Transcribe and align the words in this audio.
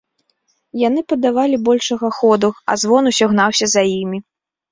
Яны 0.87 1.01
паддавалі 1.11 1.59
большага 1.67 2.09
ходу, 2.21 2.49
а 2.73 2.79
звон 2.85 3.03
ўсё 3.13 3.25
гнаўся 3.35 3.65
за 3.75 3.81
імі. 3.99 4.19